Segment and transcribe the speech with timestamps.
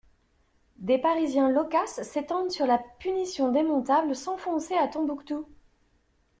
[0.77, 5.45] Des parisiens loquaces s'étendent sur la punition démontable sans foncer à Tombouctou.